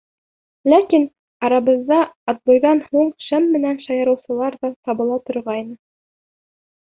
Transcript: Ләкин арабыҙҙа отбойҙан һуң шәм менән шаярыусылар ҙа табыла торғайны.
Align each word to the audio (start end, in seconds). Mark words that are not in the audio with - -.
Ләкин 0.71 1.03
арабыҙҙа 1.49 1.99
отбойҙан 2.33 2.81
һуң 2.87 3.11
шәм 3.25 3.45
менән 3.57 3.77
шаярыусылар 3.89 4.57
ҙа 4.63 4.71
табыла 4.89 5.19
торғайны. 5.29 5.77